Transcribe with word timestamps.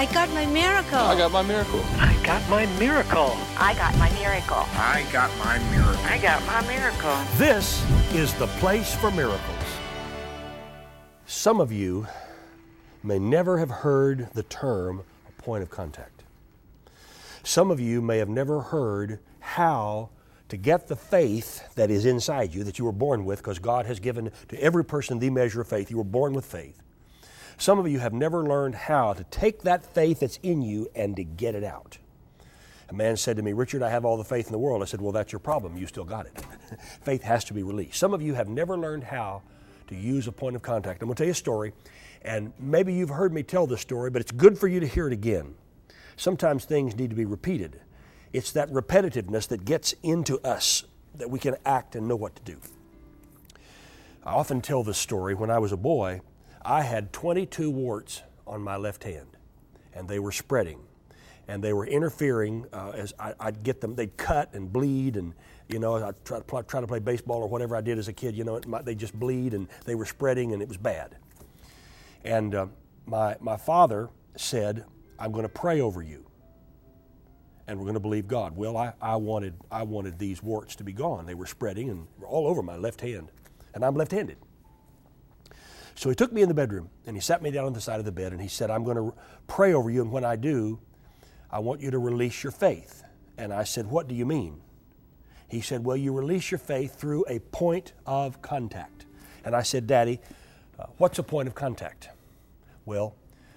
I 0.00 0.06
got 0.06 0.30
my 0.30 0.46
miracle. 0.46 0.96
I 0.96 1.14
got 1.14 1.30
my 1.30 1.42
miracle. 1.42 1.84
I 1.98 2.18
got 2.24 2.48
my 2.48 2.64
miracle. 2.78 3.36
I 3.58 3.74
got 3.74 3.94
my 3.98 4.08
miracle. 4.18 4.64
I 4.72 5.06
got 5.12 5.30
my 5.36 5.58
miracle. 5.70 6.04
I 6.06 6.16
got 6.16 6.46
my 6.46 6.66
miracle. 6.66 7.18
This 7.36 7.84
is 8.14 8.32
the 8.36 8.46
place 8.46 8.94
for 8.94 9.10
miracles. 9.10 9.62
Some 11.26 11.60
of 11.60 11.70
you 11.70 12.06
may 13.02 13.18
never 13.18 13.58
have 13.58 13.68
heard 13.68 14.30
the 14.32 14.42
term 14.44 15.02
a 15.28 15.42
point 15.42 15.62
of 15.62 15.68
contact. 15.68 16.22
Some 17.42 17.70
of 17.70 17.78
you 17.78 18.00
may 18.00 18.16
have 18.16 18.30
never 18.30 18.62
heard 18.62 19.18
how 19.40 20.08
to 20.48 20.56
get 20.56 20.88
the 20.88 20.96
faith 20.96 21.74
that 21.74 21.90
is 21.90 22.06
inside 22.06 22.54
you 22.54 22.64
that 22.64 22.78
you 22.78 22.86
were 22.86 22.92
born 22.92 23.26
with, 23.26 23.40
because 23.40 23.58
God 23.58 23.84
has 23.84 24.00
given 24.00 24.32
to 24.48 24.62
every 24.62 24.82
person 24.82 25.18
the 25.18 25.28
measure 25.28 25.60
of 25.60 25.68
faith. 25.68 25.90
You 25.90 25.98
were 25.98 26.04
born 26.04 26.32
with 26.32 26.46
faith. 26.46 26.80
Some 27.60 27.78
of 27.78 27.86
you 27.86 27.98
have 27.98 28.14
never 28.14 28.42
learned 28.42 28.74
how 28.74 29.12
to 29.12 29.22
take 29.24 29.64
that 29.64 29.84
faith 29.84 30.20
that's 30.20 30.38
in 30.42 30.62
you 30.62 30.88
and 30.94 31.14
to 31.16 31.24
get 31.24 31.54
it 31.54 31.62
out. 31.62 31.98
A 32.88 32.94
man 32.94 33.18
said 33.18 33.36
to 33.36 33.42
me, 33.42 33.52
Richard, 33.52 33.82
I 33.82 33.90
have 33.90 34.06
all 34.06 34.16
the 34.16 34.24
faith 34.24 34.46
in 34.46 34.52
the 34.52 34.58
world. 34.58 34.80
I 34.80 34.86
said, 34.86 35.02
Well, 35.02 35.12
that's 35.12 35.30
your 35.30 35.40
problem. 35.40 35.76
You 35.76 35.86
still 35.86 36.06
got 36.06 36.24
it. 36.24 36.42
faith 37.02 37.22
has 37.22 37.44
to 37.44 37.52
be 37.52 37.62
released. 37.62 37.98
Some 37.98 38.14
of 38.14 38.22
you 38.22 38.32
have 38.32 38.48
never 38.48 38.78
learned 38.78 39.04
how 39.04 39.42
to 39.88 39.94
use 39.94 40.26
a 40.26 40.32
point 40.32 40.56
of 40.56 40.62
contact. 40.62 41.02
I'm 41.02 41.08
going 41.08 41.16
to 41.16 41.20
tell 41.20 41.26
you 41.26 41.32
a 41.32 41.34
story, 41.34 41.74
and 42.22 42.50
maybe 42.58 42.94
you've 42.94 43.10
heard 43.10 43.34
me 43.34 43.42
tell 43.42 43.66
this 43.66 43.82
story, 43.82 44.08
but 44.08 44.22
it's 44.22 44.32
good 44.32 44.58
for 44.58 44.66
you 44.66 44.80
to 44.80 44.86
hear 44.86 45.06
it 45.06 45.12
again. 45.12 45.54
Sometimes 46.16 46.64
things 46.64 46.96
need 46.96 47.10
to 47.10 47.16
be 47.16 47.26
repeated. 47.26 47.78
It's 48.32 48.52
that 48.52 48.70
repetitiveness 48.70 49.46
that 49.48 49.66
gets 49.66 49.94
into 50.02 50.38
us 50.40 50.84
that 51.14 51.28
we 51.28 51.38
can 51.38 51.56
act 51.66 51.94
and 51.94 52.08
know 52.08 52.16
what 52.16 52.36
to 52.36 52.42
do. 52.42 52.56
I 54.24 54.32
often 54.32 54.62
tell 54.62 54.82
this 54.82 54.96
story. 54.96 55.34
When 55.34 55.50
I 55.50 55.58
was 55.58 55.72
a 55.72 55.76
boy, 55.76 56.22
I 56.62 56.82
had 56.82 57.12
22 57.12 57.70
warts 57.70 58.22
on 58.46 58.62
my 58.62 58.76
left 58.76 59.04
hand, 59.04 59.36
and 59.94 60.08
they 60.08 60.18
were 60.18 60.32
spreading, 60.32 60.80
and 61.48 61.64
they 61.64 61.72
were 61.72 61.86
interfering 61.86 62.66
uh, 62.72 62.92
as 62.94 63.14
I, 63.18 63.34
would 63.44 63.62
get 63.62 63.80
them. 63.80 63.94
They'd 63.94 64.16
cut 64.16 64.52
and 64.54 64.72
bleed, 64.72 65.16
and 65.16 65.34
you 65.68 65.78
know, 65.78 65.96
I 65.96 66.12
try 66.24 66.38
to 66.38 66.44
play, 66.44 66.62
try 66.62 66.80
to 66.80 66.86
play 66.86 66.98
baseball 66.98 67.42
or 67.42 67.48
whatever 67.48 67.76
I 67.76 67.80
did 67.80 67.98
as 67.98 68.08
a 68.08 68.12
kid. 68.12 68.36
You 68.36 68.44
know, 68.44 68.58
they 68.58 68.94
just 68.94 69.18
bleed, 69.18 69.54
and 69.54 69.68
they 69.84 69.94
were 69.94 70.04
spreading, 70.04 70.52
and 70.52 70.60
it 70.60 70.68
was 70.68 70.76
bad. 70.76 71.16
And 72.24 72.54
uh, 72.54 72.66
my 73.06 73.36
my 73.40 73.56
father 73.56 74.10
said, 74.36 74.84
"I'm 75.18 75.32
going 75.32 75.44
to 75.44 75.48
pray 75.48 75.80
over 75.80 76.02
you." 76.02 76.26
and 77.66 77.78
we're 77.78 77.84
going 77.84 77.94
to 77.94 78.00
believe 78.00 78.26
God. 78.26 78.56
Well, 78.56 78.76
I, 78.76 78.92
I, 79.00 79.14
wanted, 79.14 79.54
I 79.70 79.84
wanted 79.84 80.18
these 80.18 80.42
warts 80.42 80.74
to 80.74 80.82
be 80.82 80.92
gone. 80.92 81.24
They 81.24 81.36
were 81.36 81.46
spreading 81.46 81.88
and 81.88 82.08
all 82.26 82.48
over 82.48 82.64
my 82.64 82.74
left 82.74 83.00
hand, 83.00 83.30
and 83.74 83.84
I'm 83.84 83.94
left 83.94 84.10
handed. 84.10 84.38
So 85.94 86.08
he 86.08 86.14
took 86.14 86.32
me 86.32 86.42
in 86.42 86.48
the 86.48 86.54
bedroom 86.54 86.88
and 87.06 87.16
he 87.16 87.20
sat 87.20 87.42
me 87.42 87.50
down 87.50 87.66
on 87.66 87.72
the 87.72 87.80
side 87.80 87.98
of 87.98 88.04
the 88.04 88.12
bed 88.12 88.32
and 88.32 88.40
he 88.40 88.48
said, 88.48 88.70
I'm 88.70 88.84
going 88.84 88.96
to 88.96 89.14
pray 89.46 89.72
over 89.74 89.90
you, 89.90 90.02
and 90.02 90.12
when 90.12 90.24
I 90.24 90.36
do, 90.36 90.78
I 91.50 91.58
want 91.58 91.80
you 91.80 91.90
to 91.90 91.98
release 91.98 92.42
your 92.42 92.52
faith. 92.52 93.02
And 93.36 93.52
I 93.52 93.64
said, 93.64 93.86
What 93.86 94.06
do 94.06 94.14
you 94.14 94.26
mean? 94.26 94.60
He 95.48 95.60
said, 95.60 95.84
Well, 95.84 95.96
you 95.96 96.12
release 96.12 96.50
your 96.50 96.58
faith 96.58 96.94
through 96.96 97.24
a 97.28 97.38
point 97.38 97.92
of 98.06 98.40
contact. 98.42 99.06
And 99.44 99.56
I 99.56 99.62
said, 99.62 99.86
Daddy, 99.86 100.20
uh, 100.78 100.86
what's 100.98 101.18
a 101.18 101.22
point 101.22 101.48
of 101.48 101.54
contact? 101.54 102.10
Well, 102.84 103.14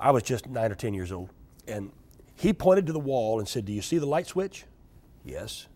I 0.00 0.10
was 0.10 0.22
just 0.22 0.48
nine 0.48 0.72
or 0.72 0.74
10 0.74 0.94
years 0.94 1.12
old, 1.12 1.30
and 1.66 1.92
he 2.34 2.52
pointed 2.52 2.86
to 2.86 2.92
the 2.92 2.98
wall 3.00 3.38
and 3.38 3.48
said, 3.48 3.64
Do 3.64 3.72
you 3.72 3.82
see 3.82 3.98
the 3.98 4.06
light 4.06 4.26
switch? 4.26 4.64
Yes. 5.24 5.66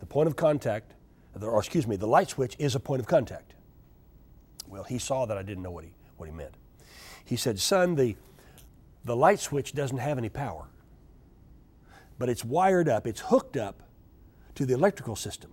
The 0.00 0.06
point 0.06 0.26
of 0.26 0.36
contact, 0.36 0.94
or 1.40 1.58
excuse 1.58 1.86
me, 1.86 1.96
the 1.96 2.08
light 2.08 2.30
switch 2.30 2.56
is 2.58 2.74
a 2.74 2.80
point 2.80 3.00
of 3.00 3.06
contact. 3.06 3.54
Well, 4.72 4.84
he 4.84 4.98
saw 4.98 5.26
that 5.26 5.36
I 5.36 5.42
didn't 5.42 5.62
know 5.62 5.70
what 5.70 5.84
he, 5.84 5.90
what 6.16 6.30
he 6.30 6.34
meant. 6.34 6.54
He 7.26 7.36
said, 7.36 7.60
Son, 7.60 7.94
the, 7.94 8.16
the 9.04 9.14
light 9.14 9.38
switch 9.38 9.74
doesn't 9.74 9.98
have 9.98 10.16
any 10.16 10.30
power, 10.30 10.66
but 12.18 12.30
it's 12.30 12.42
wired 12.42 12.88
up, 12.88 13.06
it's 13.06 13.20
hooked 13.20 13.58
up 13.58 13.82
to 14.54 14.64
the 14.64 14.72
electrical 14.72 15.14
system 15.14 15.52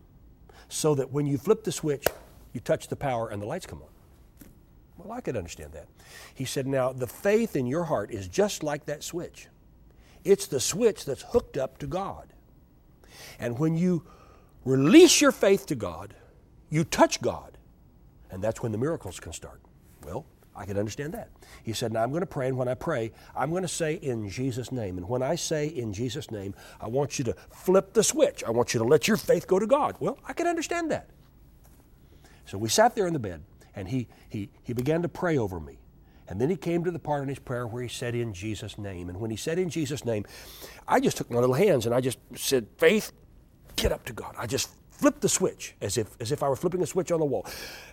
so 0.69 0.95
that 0.95 1.11
when 1.11 1.25
you 1.25 1.37
flip 1.37 1.65
the 1.65 1.71
switch, 1.73 2.07
you 2.53 2.61
touch 2.61 2.87
the 2.87 2.95
power 2.95 3.27
and 3.27 3.41
the 3.41 3.45
lights 3.45 3.65
come 3.65 3.81
on. 3.81 3.89
Well, 4.97 5.11
I 5.11 5.19
could 5.19 5.35
understand 5.35 5.73
that. 5.73 5.87
He 6.33 6.45
said, 6.45 6.65
Now, 6.65 6.93
the 6.93 7.07
faith 7.07 7.57
in 7.57 7.67
your 7.67 7.83
heart 7.83 8.11
is 8.11 8.29
just 8.29 8.63
like 8.63 8.85
that 8.85 9.03
switch. 9.03 9.47
It's 10.23 10.47
the 10.47 10.61
switch 10.61 11.03
that's 11.03 11.23
hooked 11.23 11.57
up 11.57 11.77
to 11.79 11.87
God. 11.87 12.31
And 13.37 13.59
when 13.59 13.75
you 13.75 14.05
release 14.63 15.19
your 15.19 15.33
faith 15.33 15.65
to 15.65 15.75
God, 15.75 16.15
you 16.69 16.85
touch 16.85 17.21
God. 17.21 17.57
And 18.31 18.43
that's 18.43 18.61
when 18.61 18.71
the 18.71 18.77
miracles 18.77 19.19
can 19.19 19.33
start. 19.33 19.61
Well, 20.03 20.25
I 20.55 20.65
can 20.65 20.77
understand 20.77 21.13
that. 21.13 21.29
He 21.63 21.73
said, 21.73 21.93
Now 21.93 22.03
I'm 22.03 22.09
going 22.09 22.21
to 22.21 22.27
pray, 22.27 22.47
and 22.47 22.57
when 22.57 22.67
I 22.67 22.73
pray, 22.73 23.11
I'm 23.35 23.49
going 23.49 23.61
to 23.61 23.67
say 23.67 23.93
in 23.95 24.29
Jesus' 24.29 24.71
name. 24.71 24.97
And 24.97 25.07
when 25.07 25.23
I 25.23 25.35
say 25.35 25.67
in 25.67 25.93
Jesus' 25.93 26.31
name, 26.31 26.53
I 26.81 26.87
want 26.87 27.17
you 27.17 27.25
to 27.25 27.35
flip 27.51 27.93
the 27.93 28.03
switch. 28.03 28.43
I 28.43 28.51
want 28.51 28.73
you 28.73 28.79
to 28.79 28.83
let 28.83 29.07
your 29.07 29.17
faith 29.17 29.47
go 29.47 29.57
to 29.57 29.67
God. 29.67 29.95
Well, 29.99 30.19
I 30.27 30.33
can 30.33 30.47
understand 30.47 30.91
that. 30.91 31.09
So 32.45 32.57
we 32.57 32.67
sat 32.67 32.95
there 32.95 33.07
in 33.07 33.13
the 33.13 33.19
bed, 33.19 33.43
and 33.75 33.87
he, 33.87 34.07
he, 34.27 34.49
he 34.63 34.73
began 34.73 35.01
to 35.03 35.09
pray 35.09 35.37
over 35.37 35.59
me. 35.59 35.79
And 36.27 36.39
then 36.39 36.49
he 36.49 36.57
came 36.57 36.83
to 36.83 36.91
the 36.91 36.99
part 36.99 37.23
in 37.23 37.29
his 37.29 37.39
prayer 37.39 37.65
where 37.65 37.81
he 37.81 37.89
said, 37.89 38.13
In 38.13 38.33
Jesus' 38.33 38.77
name. 38.77 39.09
And 39.09 39.19
when 39.19 39.31
he 39.31 39.37
said, 39.37 39.57
In 39.57 39.69
Jesus' 39.69 40.05
name, 40.05 40.25
I 40.87 40.99
just 40.99 41.17
took 41.17 41.31
my 41.31 41.39
little 41.39 41.55
hands 41.55 41.85
and 41.87 41.95
I 41.95 42.01
just 42.01 42.19
said, 42.35 42.67
Faith, 42.77 43.11
get 43.75 43.91
up 43.91 44.05
to 44.05 44.13
God. 44.13 44.35
I 44.37 44.45
just 44.45 44.69
flip 44.99 45.21
the 45.21 45.29
switch 45.29 45.75
as 45.79 45.97
if, 45.97 46.15
as 46.19 46.31
if 46.31 46.43
I 46.43 46.49
were 46.49 46.57
flipping 46.57 46.81
a 46.81 46.85
switch 46.85 47.11
on 47.11 47.19
the 47.19 47.25
wall. 47.25 47.45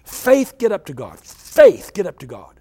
Faith, 0.04 0.58
get 0.58 0.72
up 0.72 0.84
to 0.86 0.92
God. 0.92 1.20
Faith, 1.20 1.92
get 1.94 2.06
up 2.06 2.18
to 2.18 2.26
God. 2.26 2.60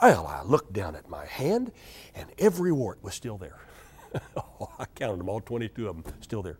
Well, 0.00 0.26
I 0.26 0.42
looked 0.42 0.72
down 0.72 0.96
at 0.96 1.08
my 1.10 1.26
hand, 1.26 1.72
and 2.14 2.30
every 2.38 2.72
wart 2.72 3.02
was 3.02 3.14
still 3.14 3.36
there. 3.36 3.58
oh, 4.36 4.70
I 4.78 4.86
counted 4.86 5.18
them 5.18 5.28
all, 5.28 5.40
22 5.40 5.88
of 5.88 6.02
them, 6.02 6.14
still 6.20 6.42
there. 6.42 6.58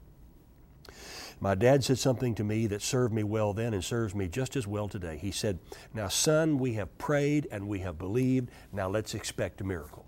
My 1.41 1.55
dad 1.55 1.85
said 1.85 1.99
something 1.99 2.35
to 2.35 2.45
me 2.45 2.67
that 2.67 2.83
served 2.83 3.15
me 3.15 3.23
well 3.23 3.53
then 3.55 3.73
and 3.73 3.83
serves 3.83 4.15
me 4.15 4.29
just 4.29 4.57
as 4.57 4.67
well 4.67 4.89
today. 4.89 5.17
He 5.17 5.31
said, 5.31 5.61
Now, 5.95 6.09
son, 6.09 6.59
we 6.59 6.75
have 6.75 6.99
prayed 6.99 7.47
and 7.51 7.69
we 7.69 7.79
have 7.79 7.97
believed. 7.97 8.51
Now 8.73 8.89
let's 8.89 9.15
expect 9.15 9.61
a 9.61 9.65
miracle. 9.65 10.05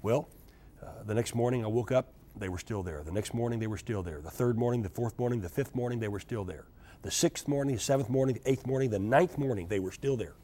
Well, 0.00 0.28
uh, 0.82 1.02
the 1.04 1.14
next 1.14 1.34
morning 1.34 1.64
I 1.64 1.68
woke 1.68 1.92
up 1.92 2.14
they 2.40 2.48
were 2.48 2.58
still 2.58 2.82
there. 2.82 3.02
The 3.02 3.12
next 3.12 3.34
morning, 3.34 3.58
they 3.58 3.66
were 3.66 3.78
still 3.78 4.02
there. 4.02 4.20
The 4.20 4.30
third 4.30 4.58
morning, 4.58 4.82
the 4.82 4.88
fourth 4.88 5.18
morning, 5.18 5.40
the 5.40 5.48
fifth 5.48 5.74
morning, 5.74 6.00
they 6.00 6.08
were 6.08 6.20
still 6.20 6.44
there. 6.44 6.66
The 7.02 7.10
sixth 7.10 7.46
morning, 7.46 7.76
the 7.76 7.80
seventh 7.80 8.10
morning, 8.10 8.40
the 8.42 8.50
eighth 8.50 8.66
morning, 8.66 8.90
the 8.90 8.98
ninth 8.98 9.38
morning, 9.38 9.68
they 9.68 9.78
were 9.78 9.92
still 9.92 10.16
there. 10.16 10.34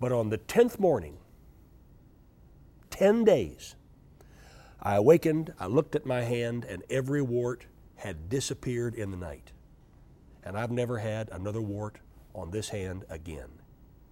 But 0.00 0.12
on 0.12 0.30
the 0.30 0.36
tenth 0.36 0.78
morning, 0.78 1.18
10 2.90 3.24
days, 3.24 3.74
I 4.80 4.96
awakened, 4.96 5.52
I 5.58 5.66
looked 5.66 5.94
at 5.94 6.06
my 6.06 6.22
hand, 6.22 6.64
and 6.64 6.82
every 6.90 7.22
wart 7.22 7.66
had 7.96 8.28
disappeared 8.28 8.94
in 8.94 9.10
the 9.10 9.16
night. 9.16 9.52
And 10.44 10.56
I've 10.56 10.70
never 10.70 10.98
had 10.98 11.28
another 11.30 11.60
wart 11.60 11.98
on 12.34 12.50
this 12.50 12.68
hand 12.68 13.04
again. 13.08 13.48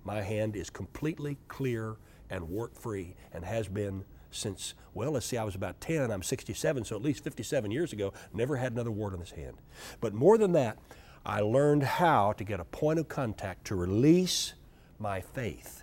My 0.05 0.23
hand 0.23 0.57
is 0.57 0.71
completely 0.71 1.39
clear 1.49 1.97
and 2.31 2.49
wart 2.49 2.77
free 2.77 3.15
and 3.33 3.45
has 3.45 3.69
been 3.69 4.05
since, 4.31 4.75
well, 4.95 5.13
let's 5.13 5.27
see, 5.27 5.37
I 5.37 5.45
was 5.45 5.55
about 5.55 5.81
10, 5.81 6.11
I'm 6.11 6.23
67, 6.23 6.85
so 6.85 6.97
at 6.97 7.03
least 7.03 7.25
57 7.25 7.71
years 7.71 7.93
ago, 7.93 8.13
never 8.33 8.57
had 8.57 8.73
another 8.73 8.91
wart 8.91 9.15
on 9.15 9.21
this 9.21 9.31
hand. 9.31 9.57
But 10.01 10.15
more 10.15 10.37
than 10.37 10.53
that, 10.53 10.79
I 11.25 11.41
learned 11.41 11.83
how 11.83 12.33
to 12.33 12.45
get 12.45 12.61
a 12.61 12.65
point 12.65 12.99
of 12.99 13.09
contact 13.09 13.67
to 13.69 13.75
release 13.75 14.55
my 14.99 15.21
faith. 15.21 15.83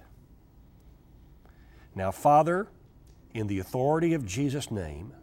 Now, 1.96 2.12
Father, 2.12 2.68
in 3.34 3.48
the 3.48 3.60
authority 3.60 4.14
of 4.14 4.25
Jesus' 4.25 4.72
name, 4.72 5.14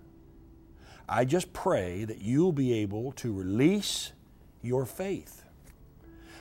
I 1.08 1.24
just 1.24 1.52
pray 1.52 2.04
that 2.04 2.20
you'll 2.20 2.52
be 2.52 2.72
able 2.74 3.12
to 3.12 3.32
release 3.32 4.12
your 4.62 4.86
faith. 4.86 5.44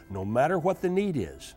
No 0.09 0.25
matter 0.25 0.59
what 0.59 0.81
the 0.81 0.89
need 0.89 1.17
is, 1.17 1.55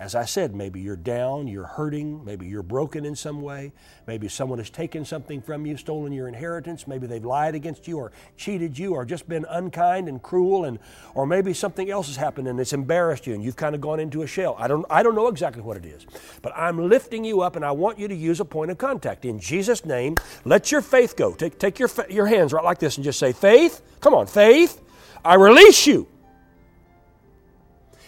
as 0.00 0.14
I 0.14 0.24
said, 0.24 0.54
maybe 0.54 0.80
you're 0.80 0.96
down, 0.96 1.46
you're 1.46 1.66
hurting, 1.66 2.24
maybe 2.24 2.46
you're 2.46 2.62
broken 2.62 3.04
in 3.04 3.14
some 3.14 3.42
way, 3.42 3.70
maybe 4.06 4.28
someone 4.28 4.58
has 4.58 4.70
taken 4.70 5.04
something 5.04 5.42
from 5.42 5.66
you, 5.66 5.76
stolen 5.76 6.10
your 6.10 6.26
inheritance, 6.26 6.86
maybe 6.88 7.06
they've 7.06 7.22
lied 7.22 7.54
against 7.54 7.86
you 7.86 7.98
or 7.98 8.10
cheated 8.38 8.78
you 8.78 8.94
or 8.94 9.04
just 9.04 9.28
been 9.28 9.44
unkind 9.50 10.08
and 10.08 10.22
cruel 10.22 10.64
and 10.64 10.78
or 11.14 11.26
maybe 11.26 11.52
something 11.52 11.90
else 11.90 12.06
has 12.06 12.16
happened 12.16 12.48
and 12.48 12.58
it's 12.58 12.72
embarrassed 12.72 13.26
you 13.26 13.34
and 13.34 13.44
you've 13.44 13.56
kind 13.56 13.74
of 13.74 13.82
gone 13.82 14.00
into 14.00 14.22
a 14.22 14.26
shell. 14.26 14.56
I 14.58 14.68
don't 14.68 14.86
I 14.88 15.02
don't 15.02 15.14
know 15.14 15.28
exactly 15.28 15.60
what 15.60 15.76
it 15.76 15.84
is. 15.84 16.06
But 16.40 16.56
I'm 16.56 16.88
lifting 16.88 17.22
you 17.22 17.42
up 17.42 17.54
and 17.54 17.64
I 17.64 17.72
want 17.72 17.98
you 17.98 18.08
to 18.08 18.14
use 18.14 18.40
a 18.40 18.44
point 18.46 18.70
of 18.70 18.78
contact. 18.78 19.26
In 19.26 19.38
Jesus 19.38 19.84
name, 19.84 20.16
let 20.46 20.72
your 20.72 20.80
faith 20.80 21.14
go. 21.14 21.34
Take 21.34 21.58
take 21.58 21.78
your 21.78 21.90
your 22.08 22.26
hands 22.26 22.54
right 22.54 22.64
like 22.64 22.78
this 22.78 22.96
and 22.96 23.04
just 23.04 23.18
say, 23.18 23.32
"Faith, 23.32 23.82
come 24.00 24.14
on, 24.14 24.26
faith, 24.26 24.80
I 25.22 25.34
release 25.34 25.86
you." 25.86 26.08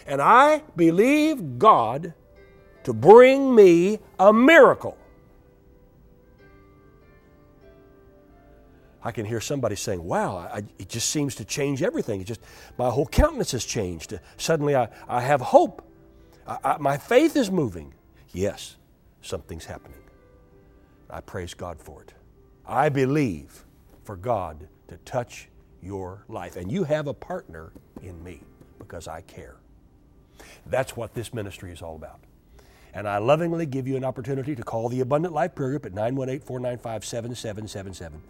And 0.05 0.21
I 0.21 0.63
believe 0.75 1.57
God 1.59 2.13
to 2.83 2.93
bring 2.93 3.53
me 3.55 3.99
a 4.19 4.33
miracle. 4.33 4.97
I 9.03 9.11
can 9.11 9.25
hear 9.25 9.41
somebody 9.41 9.75
saying, 9.75 10.03
Wow, 10.03 10.37
I, 10.37 10.63
it 10.79 10.87
just 10.87 11.09
seems 11.09 11.35
to 11.35 11.45
change 11.45 11.83
everything. 11.83 12.21
It 12.21 12.25
just, 12.25 12.41
my 12.77 12.89
whole 12.89 13.05
countenance 13.05 13.51
has 13.51 13.65
changed. 13.65 14.17
Suddenly 14.37 14.75
I, 14.75 14.87
I 15.07 15.21
have 15.21 15.41
hope. 15.41 15.85
I, 16.47 16.57
I, 16.63 16.77
my 16.77 16.97
faith 16.97 17.35
is 17.35 17.51
moving. 17.51 17.93
Yes, 18.31 18.77
something's 19.21 19.65
happening. 19.65 19.99
I 21.09 21.21
praise 21.21 21.53
God 21.53 21.79
for 21.79 22.01
it. 22.01 22.13
I 22.65 22.89
believe 22.89 23.65
for 24.03 24.15
God 24.15 24.67
to 24.87 24.97
touch 24.97 25.49
your 25.81 26.23
life. 26.29 26.55
And 26.55 26.71
you 26.71 26.83
have 26.85 27.07
a 27.07 27.13
partner 27.13 27.71
in 28.01 28.23
me 28.23 28.41
because 28.79 29.07
I 29.07 29.21
care. 29.21 29.57
That's 30.65 30.95
what 30.95 31.13
this 31.13 31.33
ministry 31.33 31.71
is 31.71 31.81
all 31.81 31.95
about. 31.95 32.19
And 32.93 33.07
I 33.07 33.17
lovingly 33.17 33.65
give 33.65 33.87
you 33.87 33.97
an 33.97 34.03
opportunity 34.03 34.55
to 34.55 34.63
call 34.63 34.87
the 34.89 34.99
Abundant 35.01 35.33
Life 35.33 35.55
Prayer 35.55 35.69
Group 35.69 35.85
at 35.85 35.93
918 35.93 36.45
495 36.45 37.05
7777 37.05 38.21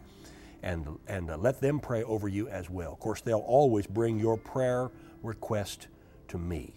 and, 0.63 0.97
and 1.07 1.29
uh, 1.29 1.37
let 1.37 1.59
them 1.59 1.79
pray 1.79 2.03
over 2.03 2.27
you 2.27 2.47
as 2.47 2.69
well. 2.69 2.93
Of 2.93 2.99
course, 2.99 3.21
they'll 3.21 3.39
always 3.39 3.85
bring 3.85 4.17
your 4.17 4.37
prayer 4.37 4.89
request 5.21 5.87
to 6.29 6.37
me. 6.37 6.73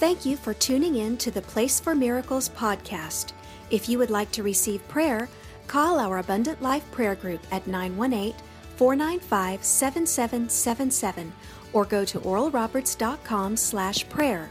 Thank 0.00 0.26
you 0.26 0.36
for 0.36 0.54
tuning 0.54 0.96
in 0.96 1.16
to 1.18 1.30
the 1.30 1.42
Place 1.42 1.80
for 1.80 1.94
Miracles 1.94 2.48
podcast. 2.50 3.32
If 3.70 3.88
you 3.88 3.98
would 3.98 4.10
like 4.10 4.30
to 4.32 4.42
receive 4.42 4.86
prayer, 4.88 5.28
call 5.66 5.98
our 5.98 6.18
Abundant 6.18 6.60
Life 6.60 6.88
Prayer 6.90 7.14
Group 7.14 7.40
at 7.52 7.66
918 7.66 8.34
495 8.78 9.64
7777 9.64 11.32
or 11.72 11.84
go 11.84 12.04
to 12.04 12.20
oralroberts.com 12.20 13.56
slash 13.56 14.08
prayer. 14.08 14.48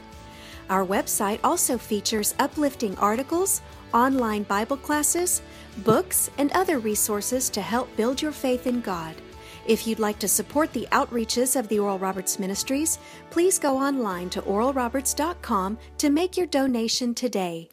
Our 0.70 0.86
website 0.86 1.40
also 1.44 1.78
features 1.78 2.36
uplifting 2.40 2.98
articles, 2.98 3.62
online 3.94 4.44
Bible 4.44 4.78
classes, 4.78 5.42
books, 5.78 6.30
and 6.38 6.52
other 6.52 6.80
resources 6.80 7.50
to 7.52 7.62
help 7.62 7.96
build 7.96 8.22
your 8.22 8.34
faith 8.34 8.68
in 8.68 8.82
God. 8.82 9.16
If 9.66 9.88
you'd 9.88 10.00
like 10.00 10.20
to 10.20 10.28
support 10.28 10.72
the 10.74 10.88
outreaches 10.92 11.58
of 11.58 11.68
the 11.68 11.80
Oral 11.80 12.00
Roberts 12.00 12.38
Ministries, 12.38 13.00
please 13.30 13.60
go 13.60 13.78
online 13.78 14.30
to 14.32 14.42
oralroberts.com 14.42 15.78
to 15.98 16.10
make 16.10 16.38
your 16.38 16.48
donation 16.48 17.14
today. 17.14 17.70